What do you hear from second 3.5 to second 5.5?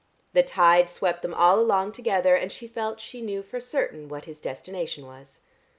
certain what his destination was.